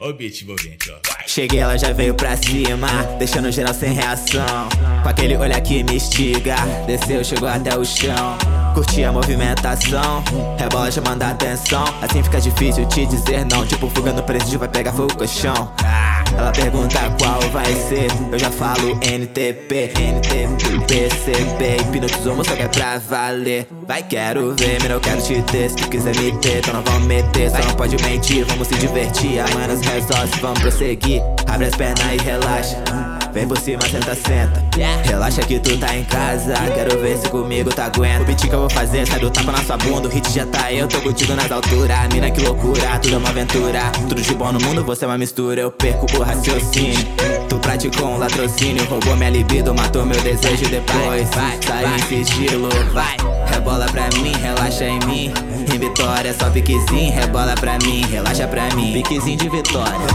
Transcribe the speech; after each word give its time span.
Ó 0.00 0.10
o 0.10 0.12
beat 0.12 0.44
ó. 0.46 1.26
Cheguei, 1.26 1.58
ela 1.58 1.76
já 1.76 1.92
veio 1.92 2.14
pra 2.14 2.36
cima, 2.36 2.88
deixando 3.18 3.50
geral 3.50 3.74
sem 3.74 3.92
reação. 3.92 4.68
Com 5.02 5.08
aquele 5.08 5.36
olhar 5.36 5.60
que 5.60 5.82
me 5.82 5.96
instiga, 5.96 6.56
desceu, 6.86 7.24
chegou 7.24 7.48
até 7.48 7.76
o 7.76 7.84
chão. 7.84 8.38
Curti 8.74 9.02
a 9.02 9.10
movimentação, 9.10 10.22
rebola 10.56 10.90
já 10.90 11.00
manda 11.00 11.28
atenção. 11.28 11.84
Assim 12.00 12.22
fica 12.22 12.40
difícil 12.40 12.86
te 12.86 13.06
dizer 13.06 13.44
não. 13.46 13.66
Tipo, 13.66 13.90
fuga 13.90 14.12
no 14.12 14.22
presídio, 14.22 14.58
vai 14.58 14.68
pegar 14.68 14.92
fogo 14.92 15.16
colchão. 15.16 15.72
Ela 16.36 16.52
pergunta 16.52 16.98
qual 17.18 17.40
vai 17.52 17.72
ser, 17.88 18.08
eu 18.32 18.38
já 18.38 18.50
falo 18.50 18.98
NTP, 19.02 19.92
NTP, 19.96 20.84
PCP. 20.86 21.76
Hipnotizou, 21.80 22.36
moça 22.36 22.56
que 22.56 22.62
é 22.62 22.68
pra 22.68 22.98
valer. 22.98 23.66
Vai, 23.86 24.02
quero 24.02 24.54
ver, 24.56 24.80
mira, 24.82 24.94
eu 24.94 25.00
quero 25.00 25.22
te 25.22 25.40
ter. 25.42 25.70
Se 25.70 25.76
tu 25.76 25.88
quiser 25.88 26.16
me 26.16 26.32
ter, 26.38 26.58
então 26.58 26.74
não 26.74 26.82
vamos 26.82 27.06
meter. 27.06 27.50
Só 27.50 27.58
não 27.58 27.74
pode 27.74 27.96
mentir, 28.02 28.44
vamos 28.46 28.68
se 28.68 28.74
divertir. 28.74 29.40
Amanhã 29.40 29.68
nos 29.68 29.80
resolve, 29.86 30.40
vamos 30.40 30.60
prosseguir. 30.60 31.22
Abre 31.46 31.66
as 31.66 31.74
pernas 31.76 32.12
e 32.12 32.16
relaxa. 32.24 33.03
Vem 33.34 33.48
por 33.48 33.58
cima, 33.58 33.82
senta, 33.82 34.14
senta. 34.14 34.64
Relaxa 35.02 35.42
que 35.42 35.58
tu 35.58 35.76
tá 35.76 35.92
em 35.96 36.04
casa. 36.04 36.54
Quero 36.72 37.00
ver 37.00 37.18
se 37.18 37.28
comigo 37.28 37.68
tá 37.68 37.86
aguenta. 37.86 38.22
O 38.22 38.24
beat 38.24 38.48
que 38.48 38.52
eu 38.52 38.60
vou 38.60 38.70
fazer, 38.70 39.04
sai 39.08 39.18
do 39.18 39.28
tapa 39.28 39.50
na 39.50 39.58
sua 39.64 39.76
bunda. 39.76 40.06
O 40.06 40.10
hit 40.10 40.30
já 40.30 40.46
tá, 40.46 40.72
eu 40.72 40.86
tô 40.86 41.00
contigo 41.00 41.34
nas 41.34 41.50
alturas. 41.50 41.98
Mina, 42.12 42.30
que 42.30 42.40
loucura, 42.40 42.96
tudo 43.02 43.16
é 43.16 43.18
uma 43.18 43.30
aventura. 43.30 43.90
Tudo 44.08 44.22
de 44.22 44.34
bom 44.36 44.52
no 44.52 44.60
mundo, 44.60 44.84
você 44.84 45.04
é 45.04 45.08
uma 45.08 45.18
mistura. 45.18 45.60
Eu 45.60 45.72
perco 45.72 46.06
o 46.16 46.22
raciocínio. 46.22 47.04
Tu 47.48 47.58
praticou 47.58 48.06
um 48.06 48.18
latrocínio, 48.18 48.84
roubou 48.84 49.16
minha 49.16 49.30
libido, 49.30 49.74
matou 49.74 50.06
meu 50.06 50.20
desejo 50.20 50.68
depois. 50.68 51.28
Vai, 51.30 51.58
sai 51.60 51.84
em 51.96 52.24
sigilo, 52.24 52.68
vai. 52.92 53.16
Rebola 53.50 53.86
pra 53.86 54.08
mim, 54.10 54.32
relaxa 54.40 54.84
em 54.84 55.00
mim. 55.06 55.32
Em 55.74 55.78
vitória, 55.78 56.32
só 56.38 56.48
piquezinho. 56.50 57.12
Rebola 57.12 57.56
pra 57.56 57.78
mim, 57.78 58.06
relaxa 58.06 58.46
pra 58.46 58.72
mim. 58.76 58.92
Piquezinho 58.92 59.38
de 59.38 59.48
vitória. 59.48 60.06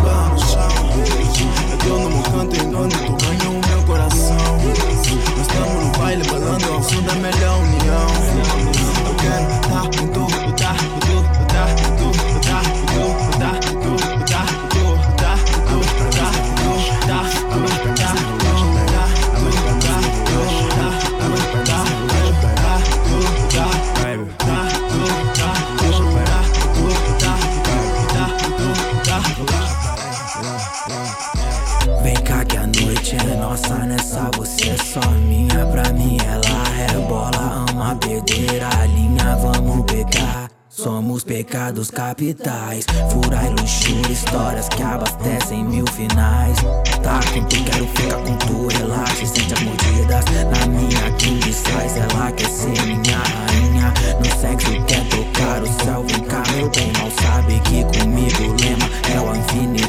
Eu 1.88 2.00
no 2.00 2.09
meu 2.09 2.23
canto 2.23 2.56
enquanto 2.56 2.97
tu 2.97 3.25
ganha 3.25 3.50
o 3.50 3.67
meu 3.67 3.84
coração. 3.85 4.38
Nós 4.38 5.47
estamos 5.47 5.84
no 5.85 5.91
baile, 6.00 6.23
balando 6.28 6.73
ao 6.73 6.84
som 6.84 7.01
da 7.01 7.16
melhor 7.16 7.59
união. 7.59 8.07
Eu 9.07 9.16
quero 9.16 9.45
tá 9.69 9.81
com 9.84 10.07
tu, 10.07 10.38
é 33.68 33.86
nessa 33.86 34.30
Você 34.38 34.70
é 34.70 34.78
só 34.78 35.09
minha 35.12 35.66
pra 35.66 35.92
mim 35.94 36.18
Ela 36.25 36.64
rebola, 36.92 37.66
ama 37.70 37.96
perder 37.96 38.64
a 38.64 38.86
linha 38.86 39.36
Vamos 39.38 39.86
pegar. 39.86 40.50
Somos 40.70 41.24
pecados 41.24 41.92
capitais 41.92 42.86
Fura 43.12 43.44
e 43.46 43.50
luxúria, 43.50 44.12
histórias 44.12 44.70
que 44.70 44.81
abastecem 44.81 45.64
mil 45.66 45.86
finais. 45.92 46.58
Tá 47.03 47.20
com 47.34 47.44
tu, 47.46 47.64
quero 47.64 47.88
ficar 47.88 48.18
com 48.18 48.36
tu 48.38 48.68
Relaxa 48.78 49.25
sente 49.25 49.53
as 49.53 49.62
mordidas. 49.62 50.26
Na 50.52 50.66
minha 50.68 51.12
king 51.18 51.41
size 51.44 52.00
Ela 52.00 52.31
quer 52.31 52.50
ser 52.50 52.81
minha 52.86 53.18
rainha. 53.18 53.94
No 54.20 54.40
sexo 54.40 54.72
quer 54.86 55.03
tocar 55.09 55.64
o 55.64 55.84
céu 55.84 56.03
Vem 56.08 56.24
cá 56.26 56.44
meu 56.56 56.70
bem, 56.70 56.91
mal 56.97 57.12
sabe 57.22 57.59
que 57.62 57.84
comigo 58.00 58.44
o 58.44 58.56
lema 58.62 58.90
É 59.14 59.20
o 59.20 59.36
infinito 59.36 59.88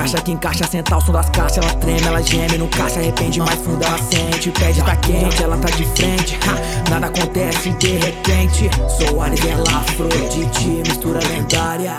vá 0.00 0.06
Encaixa 0.06 0.20
que 0.22 0.32
encaixa, 0.32 0.66
senta 0.66 0.96
o 0.96 1.00
som 1.00 1.12
das 1.12 1.28
caixas. 1.30 1.58
Ela 1.58 1.74
treme, 1.74 2.06
ela 2.06 2.22
geme, 2.22 2.58
no 2.58 2.68
caixa 2.68 3.00
arrepende 3.00 3.38
Mais 3.40 3.60
fundo 3.60 3.84
ela 3.84 3.98
sente, 3.98 4.50
pede 4.50 4.82
tá 4.82 4.96
quente 4.96 5.42
Ela 5.42 5.56
tá 5.58 5.68
de 5.70 5.84
frente, 5.84 6.38
ha, 6.46 6.90
nada 6.90 7.06
acontece 7.06 7.70
de 7.70 7.98
repente. 7.98 8.70
Sou 8.88 9.20
Ares, 9.20 9.44
ela 9.44 9.80
Afrodite, 9.80 10.68
mistura 10.88 11.20
lendária. 11.28 11.98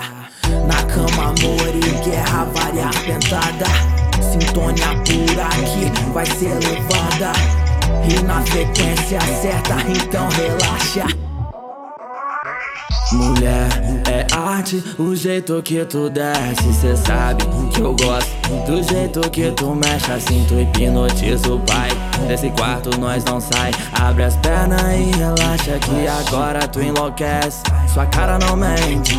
Na 0.66 0.82
cama 0.84 1.30
amor 1.30 1.74
e 1.74 2.10
guerra, 2.10 2.44
várias 2.52 2.96
pentadas 2.98 3.68
Sintonia 4.20 4.88
pura 5.04 5.48
que 5.66 6.10
vai 6.12 6.26
ser 6.26 6.54
levada. 6.54 7.32
E 8.08 8.22
na 8.24 8.42
frequência 8.42 9.20
certa, 9.20 9.76
então 9.88 10.28
relaxa 10.30 11.31
o 14.98 15.14
jeito 15.14 15.60
que 15.62 15.84
tu 15.84 16.08
desce. 16.08 16.72
Cê 16.72 16.96
sabe 16.96 17.44
que 17.74 17.80
eu 17.80 17.94
gosto 17.96 18.30
do 18.66 18.82
jeito 18.82 19.20
que 19.30 19.50
tu 19.52 19.74
mexe. 19.74 20.12
Assim 20.12 20.44
tu 20.48 20.54
hipnotiza 20.54 21.52
o 21.52 21.58
pai. 21.60 21.90
Desse 22.28 22.48
quarto 22.50 22.96
nós 22.98 23.24
não 23.24 23.40
sai. 23.40 23.72
Abre 23.92 24.24
as 24.24 24.36
pernas 24.36 24.80
e 24.80 25.16
relaxa 25.16 25.78
que 25.80 26.06
agora 26.06 26.66
tu 26.68 26.80
enlouquece. 26.80 27.62
Sua 27.92 28.06
cara 28.06 28.38
não 28.38 28.56
mente. 28.56 29.18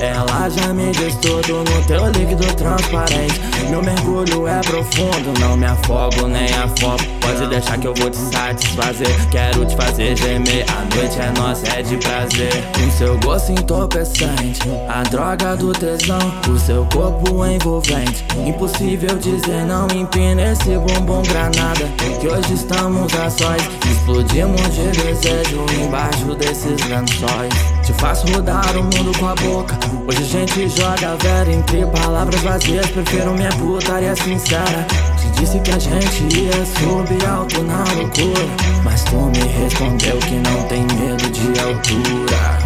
Ela 0.00 0.48
já 0.48 0.72
me 0.72 0.90
diz 0.92 1.14
tudo 1.16 1.58
no 1.58 1.86
teu 1.86 2.06
líquido 2.10 2.46
transparente. 2.54 3.40
Meu 3.70 3.82
é 4.22 4.60
profundo, 4.60 5.40
não 5.40 5.56
me 5.56 5.66
afogo 5.66 6.28
nem 6.28 6.46
afogo. 6.54 7.02
Pode 7.20 7.48
deixar 7.48 7.78
que 7.78 7.88
eu 7.88 7.94
vou 7.94 8.08
te 8.08 8.16
satisfazer. 8.16 9.28
Quero 9.30 9.64
te 9.66 9.74
fazer 9.74 10.16
gemer. 10.16 10.64
A 10.70 10.94
noite 10.94 11.18
é 11.18 11.32
nossa, 11.36 11.66
é 11.76 11.82
de 11.82 11.96
prazer. 11.96 12.52
O 12.86 12.90
seu 12.92 13.18
gosto 13.18 13.50
entorpecente, 13.50 14.60
a 14.88 15.02
droga 15.02 15.56
do 15.56 15.72
tesão. 15.72 16.18
O 16.48 16.58
seu 16.58 16.86
corpo 16.92 17.44
envolvente. 17.44 18.24
Impossível 18.46 19.18
dizer 19.18 19.64
não. 19.66 19.88
Empina 19.88 20.52
esse 20.52 20.78
bumbum 20.78 21.22
granada. 21.22 21.88
Que 22.20 22.28
hoje 22.28 22.54
estamos 22.54 23.12
a 23.14 23.28
sós. 23.28 23.62
Explodimos 23.90 24.62
de 24.74 25.02
desejo 25.02 25.66
embaixo 25.82 26.34
desses 26.36 26.80
lençóis. 26.86 27.83
Te 27.84 27.92
faço 27.94 28.26
rodar 28.32 28.76
o 28.78 28.82
mundo 28.82 29.12
com 29.18 29.28
a 29.28 29.34
boca. 29.34 29.78
Hoje 30.08 30.22
a 30.22 30.26
gente 30.26 30.68
joga 30.70 31.16
vera 31.16 31.52
entre 31.52 31.84
palavras 31.86 32.40
vazias. 32.40 32.86
Prefiro 32.90 33.34
minha 33.34 33.50
putaria 33.50 34.16
sincera. 34.16 34.86
Te 35.20 35.30
disse 35.40 35.58
que 35.60 35.70
a 35.70 35.78
gente 35.78 36.40
ia 36.40 36.64
subir 36.64 37.26
alto 37.26 37.62
na 37.62 37.84
loucura. 37.94 38.46
Mas 38.82 39.04
tu 39.04 39.16
me 39.16 39.46
respondeu 39.62 40.18
que 40.18 40.34
não 40.36 40.62
tem 40.68 40.80
medo 40.98 41.30
de 41.30 41.60
altura. 41.60 42.63